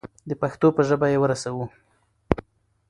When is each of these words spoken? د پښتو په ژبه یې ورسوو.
د 0.29 0.31
پښتو 0.41 0.67
په 0.75 0.81
ژبه 0.87 1.07
یې 1.13 1.17
ورسوو. 1.21 1.65